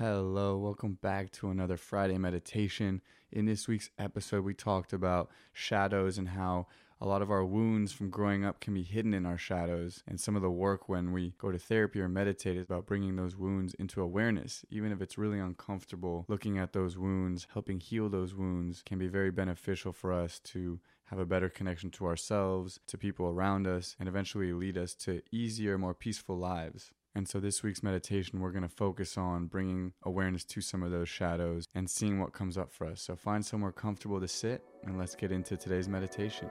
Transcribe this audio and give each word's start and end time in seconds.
Hello, 0.00 0.56
welcome 0.56 0.96
back 1.02 1.30
to 1.30 1.50
another 1.50 1.76
Friday 1.76 2.16
meditation. 2.16 3.02
In 3.30 3.44
this 3.44 3.68
week's 3.68 3.90
episode, 3.98 4.44
we 4.44 4.54
talked 4.54 4.94
about 4.94 5.28
shadows 5.52 6.16
and 6.16 6.30
how 6.30 6.68
a 7.02 7.06
lot 7.06 7.20
of 7.20 7.30
our 7.30 7.44
wounds 7.44 7.92
from 7.92 8.08
growing 8.08 8.42
up 8.42 8.60
can 8.60 8.72
be 8.72 8.82
hidden 8.82 9.12
in 9.12 9.26
our 9.26 9.36
shadows. 9.36 10.02
And 10.08 10.18
some 10.18 10.36
of 10.36 10.40
the 10.40 10.50
work 10.50 10.88
when 10.88 11.12
we 11.12 11.34
go 11.36 11.52
to 11.52 11.58
therapy 11.58 12.00
or 12.00 12.08
meditate 12.08 12.56
is 12.56 12.64
about 12.64 12.86
bringing 12.86 13.16
those 13.16 13.36
wounds 13.36 13.74
into 13.74 14.00
awareness. 14.00 14.64
Even 14.70 14.90
if 14.90 15.02
it's 15.02 15.18
really 15.18 15.38
uncomfortable, 15.38 16.24
looking 16.28 16.56
at 16.56 16.72
those 16.72 16.96
wounds, 16.96 17.46
helping 17.52 17.78
heal 17.78 18.08
those 18.08 18.34
wounds 18.34 18.82
can 18.86 18.98
be 18.98 19.06
very 19.06 19.30
beneficial 19.30 19.92
for 19.92 20.14
us 20.14 20.38
to 20.44 20.80
have 21.10 21.18
a 21.18 21.26
better 21.26 21.50
connection 21.50 21.90
to 21.90 22.06
ourselves, 22.06 22.80
to 22.86 22.96
people 22.96 23.26
around 23.26 23.66
us, 23.66 23.96
and 24.00 24.08
eventually 24.08 24.54
lead 24.54 24.78
us 24.78 24.94
to 24.94 25.20
easier, 25.30 25.76
more 25.76 25.92
peaceful 25.92 26.38
lives. 26.38 26.90
And 27.12 27.28
so, 27.28 27.40
this 27.40 27.64
week's 27.64 27.82
meditation, 27.82 28.38
we're 28.38 28.52
going 28.52 28.62
to 28.62 28.68
focus 28.68 29.18
on 29.18 29.46
bringing 29.46 29.92
awareness 30.04 30.44
to 30.44 30.60
some 30.60 30.84
of 30.84 30.92
those 30.92 31.08
shadows 31.08 31.66
and 31.74 31.90
seeing 31.90 32.20
what 32.20 32.32
comes 32.32 32.56
up 32.56 32.72
for 32.72 32.86
us. 32.86 33.02
So, 33.02 33.16
find 33.16 33.44
somewhere 33.44 33.72
comfortable 33.72 34.20
to 34.20 34.28
sit, 34.28 34.62
and 34.84 34.96
let's 34.96 35.16
get 35.16 35.32
into 35.32 35.56
today's 35.56 35.88
meditation. 35.88 36.48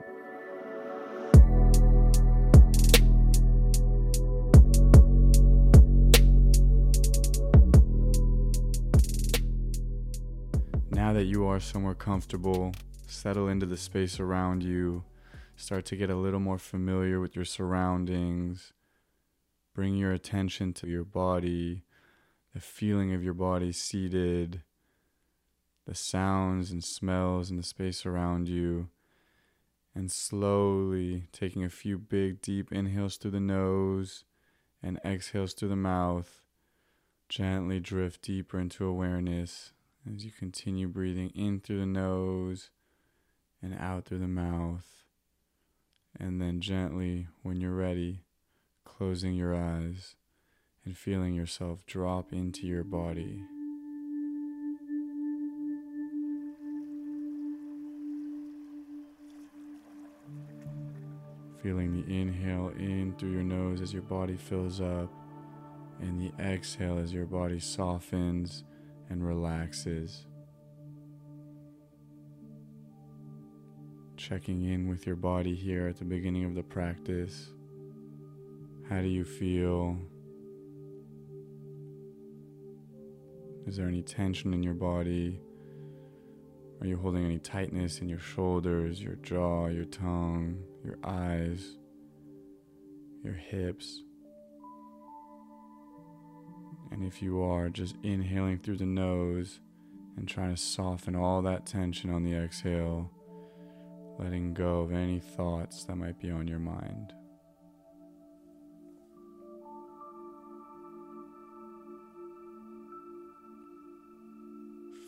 Now 10.90 11.14
that 11.14 11.24
you 11.24 11.46
are 11.46 11.58
somewhere 11.58 11.94
comfortable, 11.94 12.74
settle 13.06 13.48
into 13.48 13.64
the 13.64 13.78
space 13.78 14.20
around 14.20 14.62
you, 14.62 15.04
start 15.56 15.86
to 15.86 15.96
get 15.96 16.10
a 16.10 16.16
little 16.16 16.38
more 16.38 16.58
familiar 16.58 17.18
with 17.18 17.34
your 17.34 17.46
surroundings 17.46 18.74
Bring 19.74 19.96
your 19.96 20.12
attention 20.12 20.72
to 20.74 20.88
your 20.88 21.04
body, 21.04 21.84
the 22.52 22.60
feeling 22.60 23.14
of 23.14 23.22
your 23.22 23.34
body 23.34 23.72
seated, 23.72 24.62
the 25.86 25.94
sounds 25.94 26.70
and 26.70 26.82
smells 26.82 27.50
in 27.50 27.56
the 27.56 27.62
space 27.62 28.04
around 28.04 28.48
you, 28.48 28.88
and 29.94 30.10
slowly 30.10 31.26
taking 31.32 31.64
a 31.64 31.68
few 31.68 31.98
big, 31.98 32.42
deep 32.42 32.72
inhales 32.72 33.16
through 33.16 33.32
the 33.32 33.40
nose 33.40 34.24
and 34.82 35.00
exhales 35.04 35.52
through 35.52 35.68
the 35.68 35.76
mouth. 35.76 36.44
Gently 37.28 37.78
drift 37.78 38.22
deeper 38.22 38.58
into 38.58 38.84
awareness 38.84 39.72
as 40.04 40.24
you 40.24 40.32
continue 40.32 40.88
breathing 40.88 41.30
in 41.30 41.60
through 41.60 41.80
the 41.80 41.86
nose 41.86 42.70
and 43.62 43.74
out 43.78 44.04
through 44.04 44.18
the 44.18 44.28
mouth. 44.28 45.04
And 46.18 46.40
then 46.40 46.60
gently, 46.60 47.28
when 47.42 47.60
you're 47.60 47.70
ready, 47.70 48.22
closing 49.00 49.32
your 49.32 49.56
eyes 49.56 50.14
and 50.84 50.94
feeling 50.94 51.32
yourself 51.32 51.86
drop 51.86 52.34
into 52.34 52.66
your 52.66 52.84
body. 52.84 53.42
Feeling 61.62 61.94
the 61.94 62.14
inhale 62.14 62.74
in 62.78 63.14
through 63.18 63.32
your 63.32 63.42
nose 63.42 63.80
as 63.80 63.90
your 63.90 64.02
body 64.02 64.36
fills 64.36 64.82
up, 64.82 65.10
and 66.02 66.20
the 66.20 66.30
exhale 66.38 66.98
as 66.98 67.10
your 67.10 67.24
body 67.24 67.58
softens 67.58 68.64
and 69.08 69.26
relaxes. 69.26 70.26
Checking 74.18 74.62
in 74.70 74.90
with 74.90 75.06
your 75.06 75.16
body 75.16 75.54
here 75.54 75.88
at 75.88 75.96
the 75.96 76.04
beginning 76.04 76.44
of 76.44 76.54
the 76.54 76.62
practice. 76.62 77.48
How 78.90 79.00
do 79.00 79.06
you 79.06 79.24
feel? 79.24 79.96
Is 83.64 83.76
there 83.76 83.86
any 83.86 84.02
tension 84.02 84.52
in 84.52 84.64
your 84.64 84.74
body? 84.74 85.40
Are 86.80 86.88
you 86.88 86.96
holding 86.96 87.24
any 87.24 87.38
tightness 87.38 88.00
in 88.00 88.08
your 88.08 88.18
shoulders, 88.18 89.00
your 89.00 89.14
jaw, 89.14 89.68
your 89.68 89.84
tongue, 89.84 90.58
your 90.84 90.98
eyes, 91.04 91.76
your 93.22 93.34
hips? 93.34 94.02
And 96.90 97.04
if 97.04 97.22
you 97.22 97.42
are, 97.42 97.68
just 97.68 97.94
inhaling 98.02 98.58
through 98.58 98.78
the 98.78 98.86
nose 98.86 99.60
and 100.16 100.26
trying 100.26 100.52
to 100.52 100.60
soften 100.60 101.14
all 101.14 101.42
that 101.42 101.64
tension 101.64 102.10
on 102.10 102.24
the 102.24 102.34
exhale, 102.34 103.08
letting 104.18 104.52
go 104.52 104.80
of 104.80 104.92
any 104.92 105.20
thoughts 105.20 105.84
that 105.84 105.94
might 105.94 106.18
be 106.18 106.32
on 106.32 106.48
your 106.48 106.58
mind. 106.58 107.12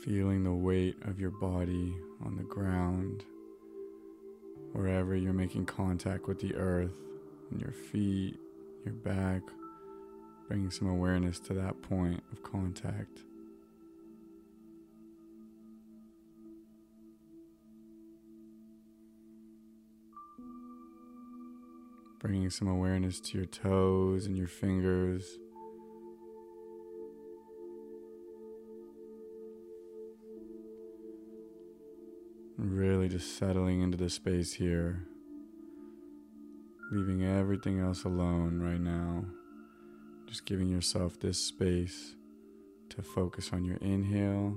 Feeling 0.03 0.43
the 0.43 0.53
weight 0.53 0.97
of 1.03 1.21
your 1.21 1.31
body 1.31 1.95
on 2.25 2.37
the 2.37 2.43
ground, 2.43 3.25
wherever 4.73 5.15
you're 5.15 5.33
making 5.33 5.65
contact 5.65 6.27
with 6.27 6.41
the 6.41 6.55
earth, 6.57 6.91
and 7.51 7.61
your 7.61 7.71
feet, 7.71 8.37
your 8.85 8.95
back, 8.95 9.43
bringing 10.49 10.71
some 10.71 10.89
awareness 10.89 11.39
to 11.39 11.55
that 11.55 11.81
point 11.83 12.21
of 12.33 12.43
contact. 12.43 13.21
Bringing 22.19 22.51
some 22.51 22.67
awareness 22.67 23.21
to 23.21 23.39
your 23.39 23.47
toes 23.47 24.27
and 24.27 24.37
your 24.37 24.49
fingers. 24.49 25.39
Really 32.65 33.09
just 33.09 33.37
settling 33.39 33.81
into 33.81 33.97
the 33.97 34.09
space 34.09 34.53
here, 34.53 35.05
leaving 36.93 37.25
everything 37.25 37.81
else 37.81 38.05
alone 38.05 38.61
right 38.61 38.81
now. 38.81 39.25
Just 40.29 40.47
giving 40.47 40.69
yourself 40.69 41.19
this 41.19 41.39
space 41.39 42.15
to 42.91 43.03
focus 43.03 43.51
on 43.53 43.65
your 43.65 43.79
inhale 43.79 44.57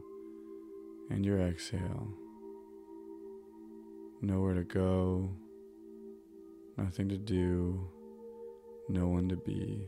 and 1.10 1.26
your 1.26 1.40
exhale. 1.42 2.08
Nowhere 4.22 4.54
to 4.54 4.64
go, 4.64 5.32
nothing 6.78 7.10
to 7.10 7.18
do, 7.18 7.90
no 8.88 9.08
one 9.08 9.28
to 9.30 9.36
be. 9.36 9.88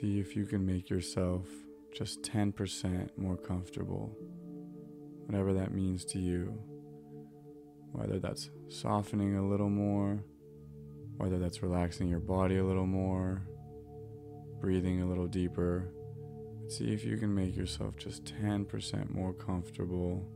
See 0.00 0.18
if 0.18 0.34
you 0.34 0.44
can 0.44 0.66
make 0.66 0.90
yourself 0.90 1.46
just 1.94 2.20
10% 2.22 3.16
more 3.16 3.36
comfortable, 3.36 4.10
whatever 5.26 5.52
that 5.52 5.72
means 5.72 6.04
to 6.06 6.18
you. 6.18 6.58
Whether 7.92 8.18
that's 8.18 8.50
softening 8.68 9.36
a 9.36 9.46
little 9.46 9.70
more, 9.70 10.24
whether 11.16 11.38
that's 11.38 11.62
relaxing 11.62 12.08
your 12.08 12.18
body 12.18 12.56
a 12.56 12.64
little 12.64 12.88
more, 12.88 13.46
breathing 14.60 15.00
a 15.00 15.06
little 15.06 15.28
deeper. 15.28 15.92
See 16.66 16.92
if 16.92 17.04
you 17.04 17.16
can 17.16 17.32
make 17.32 17.54
yourself 17.54 17.96
just 17.96 18.24
10% 18.24 19.14
more 19.14 19.32
comfortable. 19.32 20.28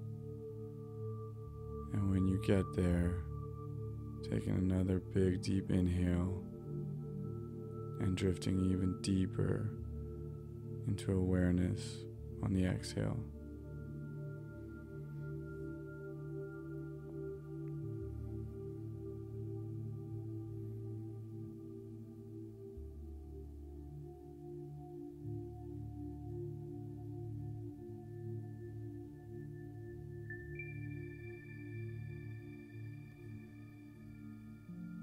And 1.94 2.12
when 2.12 2.28
you 2.28 2.40
get 2.46 2.64
there, 2.76 3.24
taking 4.22 4.52
another 4.52 5.00
big 5.00 5.42
deep 5.42 5.72
inhale 5.72 6.44
and 8.00 8.16
drifting 8.16 8.70
even 8.70 8.96
deeper 9.02 9.70
into 10.86 11.12
awareness 11.12 11.98
on 12.42 12.54
the 12.54 12.64
exhale. 12.64 13.18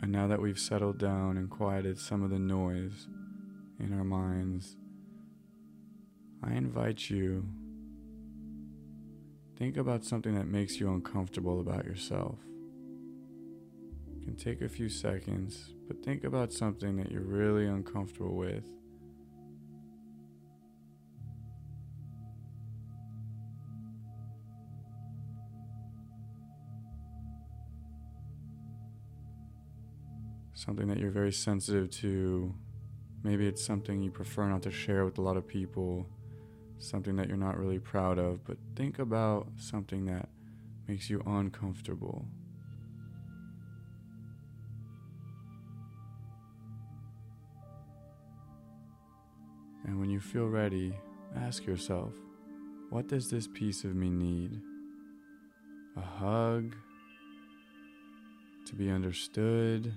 And 0.06 0.12
now 0.12 0.28
that 0.28 0.40
we've 0.40 0.60
settled 0.60 1.00
down 1.00 1.36
and 1.36 1.50
quieted 1.50 1.98
some 1.98 2.22
of 2.22 2.30
the 2.30 2.38
noise 2.38 3.08
in 3.80 3.92
our 3.92 4.04
minds, 4.04 4.78
I 6.44 6.52
invite 6.52 7.10
you 7.10 7.44
think 9.58 9.78
about 9.78 10.04
something 10.06 10.36
that 10.36 10.46
makes 10.46 10.80
you 10.80 10.94
uncomfortable 10.94 11.60
about 11.60 11.86
yourself. 11.86 12.38
You 14.14 14.22
can 14.24 14.36
take 14.36 14.62
a 14.62 14.70
few 14.70 14.90
seconds, 14.90 15.74
but 15.88 16.04
think 16.04 16.24
about 16.24 16.54
something 16.54 16.98
that 16.98 17.12
you're 17.12 17.24
really 17.24 17.66
uncomfortable 17.66 18.36
with. 18.36 18.64
Something 30.56 30.88
that 30.88 30.98
you're 30.98 31.12
very 31.12 31.34
sensitive 31.34 31.92
to. 31.92 32.52
Maybe 33.24 33.46
it's 33.46 33.64
something 33.64 34.02
you 34.02 34.10
prefer 34.10 34.48
not 34.48 34.64
to 34.64 34.72
share 34.72 35.06
with 35.06 35.18
a 35.18 35.22
lot 35.22 35.38
of 35.38 35.48
people, 35.48 36.08
something 36.80 37.16
that 37.18 37.28
you're 37.28 37.38
not 37.38 37.60
really 37.60 37.80
proud 37.80 38.18
of, 38.18 38.44
but 38.46 38.58
think 38.76 39.00
about 39.00 39.48
something 39.58 40.06
that 40.06 40.30
makes 40.88 41.10
you 41.10 41.22
uncomfortable. 41.26 42.26
And 49.86 50.00
when 50.00 50.10
you 50.10 50.20
feel 50.20 50.48
ready, 50.48 50.94
ask 51.36 51.66
yourself, 51.66 52.14
what 52.90 53.08
does 53.08 53.30
this 53.30 53.48
piece 53.48 53.84
of 53.84 53.94
me 53.94 54.10
need? 54.10 54.62
A 55.98 56.02
hug? 56.02 56.76
To 58.68 58.76
be 58.76 58.90
understood? 58.90 59.94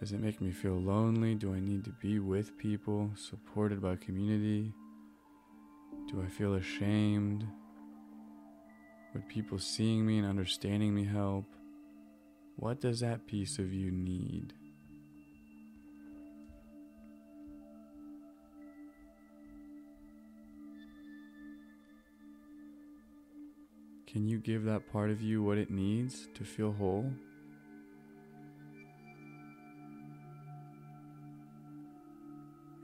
Does 0.00 0.12
it 0.12 0.20
make 0.20 0.40
me 0.40 0.50
feel 0.50 0.80
lonely? 0.80 1.34
Do 1.34 1.52
I 1.52 1.60
need 1.60 1.84
to 1.84 1.90
be 1.90 2.20
with 2.20 2.56
people, 2.56 3.10
supported 3.16 3.82
by 3.82 3.96
community? 3.96 4.72
Do 6.08 6.22
I 6.22 6.26
feel 6.26 6.54
ashamed? 6.54 7.46
Would 9.12 9.28
people 9.28 9.58
seeing 9.58 10.06
me 10.06 10.16
and 10.16 10.26
understanding 10.26 10.94
me 10.94 11.04
help? 11.04 11.44
What 12.56 12.80
does 12.80 13.00
that 13.00 13.26
piece 13.26 13.58
of 13.58 13.74
you 13.74 13.90
need? 13.90 14.54
Can 24.06 24.26
you 24.26 24.38
give 24.38 24.64
that 24.64 24.90
part 24.90 25.10
of 25.10 25.20
you 25.20 25.42
what 25.42 25.58
it 25.58 25.70
needs 25.70 26.26
to 26.34 26.44
feel 26.44 26.72
whole? 26.72 27.12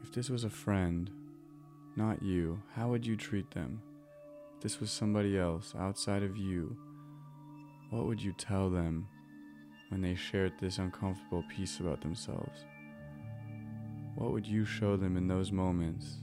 If 0.07 0.13
this 0.13 0.31
was 0.31 0.45
a 0.45 0.51
friend, 0.51 1.11
not 1.97 2.23
you, 2.23 2.63
how 2.77 2.89
would 2.89 3.05
you 3.05 3.17
treat 3.17 3.51
them? 3.51 3.83
If 4.55 4.63
this 4.63 4.81
was 4.81 4.93
somebody 4.93 5.37
else 5.37 5.75
outside 5.77 6.23
of 6.23 6.37
you, 6.37 6.77
what 7.91 8.07
would 8.07 8.23
you 8.23 8.33
tell 8.39 8.71
them 8.71 9.09
when 9.89 10.01
they 10.01 10.15
shared 10.15 10.53
this 10.61 10.79
uncomfortable 10.79 11.43
piece 11.55 11.81
about 11.81 12.03
themselves? 12.03 12.65
What 14.15 14.31
would 14.31 14.47
you 14.47 14.65
show 14.65 14.97
them 14.97 15.17
in 15.17 15.27
those 15.27 15.51
moments? 15.51 16.19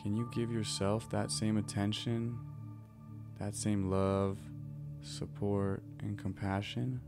Can 0.00 0.16
you 0.16 0.30
give 0.32 0.52
yourself 0.52 1.10
that 1.10 1.32
same 1.32 1.56
attention, 1.56 2.38
that 3.40 3.56
same 3.56 3.90
love, 3.90 4.38
support, 5.02 5.82
and 6.04 6.16
compassion? 6.16 7.00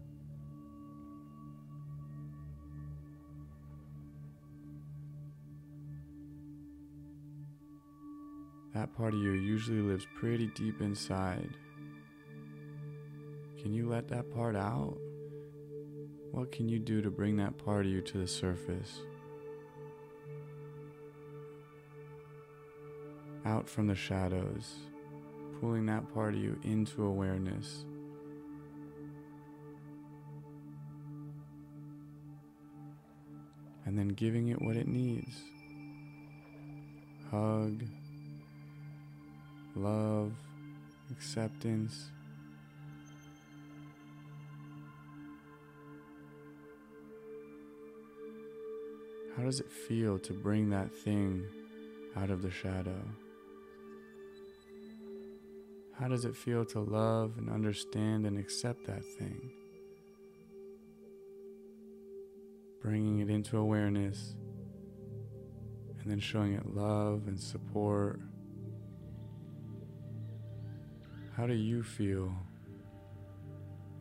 That 8.75 8.93
part 8.97 9.15
of 9.15 9.21
you 9.21 9.31
usually 9.32 9.81
lives 9.81 10.05
pretty 10.19 10.49
deep 10.49 10.81
inside. 10.81 11.50
Can 13.62 13.73
you 13.73 13.88
let 13.88 14.09
that 14.09 14.35
part 14.35 14.56
out? 14.56 14.99
What 16.32 16.50
can 16.50 16.69
you 16.69 16.81
do 16.81 17.00
to 17.00 17.09
bring 17.09 17.37
that 17.37 17.56
part 17.56 17.87
of 17.87 17.93
you 17.93 18.00
to 18.00 18.19
the 18.19 18.26
surface? 18.26 19.00
Out 23.44 23.69
from 23.69 23.87
the 23.87 23.94
shadows, 23.94 24.75
pulling 25.61 25.87
that 25.87 26.12
part 26.12 26.35
of 26.35 26.41
you 26.41 26.59
into 26.65 27.05
awareness. 27.05 27.85
And 33.87 33.97
then 33.97 34.09
giving 34.09 34.49
it 34.49 34.61
what 34.61 34.76
it 34.76 34.88
needs. 34.88 35.37
Hug 37.31 37.85
love, 39.76 40.32
acceptance. 41.11 42.11
How 49.37 49.43
does 49.43 49.59
it 49.61 49.71
feel 49.71 50.19
to 50.21 50.32
bring 50.32 50.71
that 50.71 50.93
thing 50.93 51.44
out 52.17 52.31
of 52.31 52.43
the 52.43 52.50
shadow? 52.50 53.03
How 55.99 56.09
does 56.09 56.25
it 56.25 56.37
feel 56.37 56.65
to 56.67 56.81
love 56.81 57.35
and 57.38 57.50
understand 57.50 58.26
and 58.26 58.38
accept 58.38 58.87
that 58.87 59.05
thing? 59.05 59.50
Bringing 62.81 63.21
it 63.21 63.31
into 63.31 63.59
awareness 63.59 64.35
and 66.00 66.11
then 66.11 66.21
showing 66.21 66.53
it 66.53 66.75
love 66.75 67.23
and 67.26 67.41
support 67.41 68.21
how 71.37 71.49
do 71.49 71.55
you 71.55 71.83
feel 71.83 72.33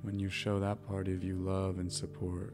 when 0.03 0.19
you 0.19 0.29
show 0.29 0.59
that 0.59 0.85
part 0.87 1.07
of 1.07 1.23
you 1.23 1.35
love 1.35 1.79
and 1.79 1.91
support? 1.91 2.53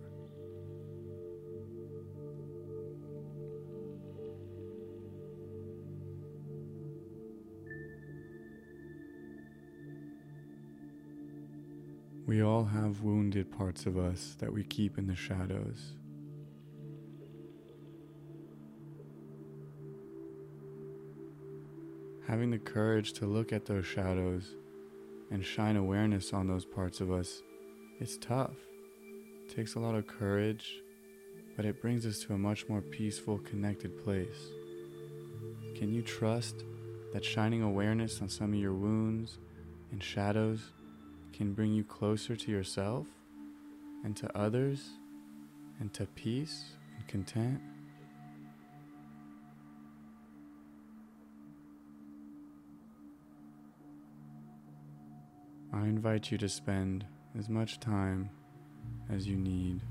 We 12.25 12.41
all 12.41 12.63
have 12.63 13.01
wounded 13.01 13.51
parts 13.51 13.85
of 13.85 13.97
us 13.97 14.37
that 14.39 14.53
we 14.53 14.63
keep 14.63 14.97
in 14.97 15.07
the 15.07 15.15
shadows. 15.15 15.93
Having 22.27 22.51
the 22.51 22.59
courage 22.59 23.11
to 23.13 23.25
look 23.25 23.51
at 23.51 23.65
those 23.65 23.85
shadows 23.85 24.55
and 25.31 25.45
shine 25.45 25.77
awareness 25.77 26.33
on 26.33 26.47
those 26.47 26.65
parts 26.65 27.01
of 27.01 27.11
us, 27.11 27.41
it's 27.99 28.17
tough. 28.17 28.55
It 29.45 29.55
takes 29.55 29.75
a 29.75 29.79
lot 29.79 29.95
of 29.95 30.07
courage, 30.07 30.81
but 31.55 31.65
it 31.65 31.81
brings 31.81 32.05
us 32.05 32.19
to 32.23 32.33
a 32.33 32.37
much 32.37 32.67
more 32.69 32.81
peaceful, 32.81 33.39
connected 33.39 34.03
place. 34.03 34.51
Can 35.75 35.93
you 35.93 36.01
trust 36.01 36.63
that 37.13 37.25
shining 37.25 37.61
awareness 37.61 38.21
on 38.21 38.29
some 38.29 38.53
of 38.53 38.59
your 38.59 38.73
wounds 38.73 39.37
and 39.91 40.03
shadows 40.03 40.61
can 41.33 41.53
bring 41.53 41.73
you 41.73 41.83
closer 41.83 42.35
to 42.35 42.51
yourself 42.51 43.07
and 44.03 44.15
to 44.17 44.37
others 44.37 44.89
and 45.79 45.93
to 45.93 46.05
peace 46.05 46.73
and 46.97 47.07
content? 47.07 47.61
I 55.79 55.83
invite 55.83 56.29
you 56.29 56.37
to 56.39 56.49
spend 56.49 57.05
as 57.37 57.47
much 57.47 57.79
time 57.79 58.29
as 59.09 59.25
you 59.25 59.37
need 59.37 59.81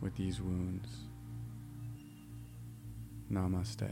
with 0.00 0.14
these 0.14 0.40
wounds. 0.40 0.88
Namaste. 3.28 3.90